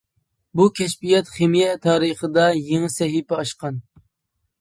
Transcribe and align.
بۇ 0.59 0.63
كەشپىيات 0.77 1.29
خىمىيە 1.33 1.75
تارىخىدا 1.83 2.47
يېڭى 2.69 2.89
سەھىپە 2.95 3.39
ئاچقان. 3.43 3.79